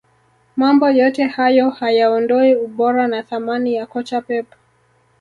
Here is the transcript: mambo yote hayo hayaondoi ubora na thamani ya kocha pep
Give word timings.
mambo 0.55 0.89
yote 0.89 1.23
hayo 1.23 1.69
hayaondoi 1.69 2.55
ubora 2.55 3.07
na 3.07 3.23
thamani 3.23 3.75
ya 3.75 3.85
kocha 3.85 4.21
pep 4.21 4.45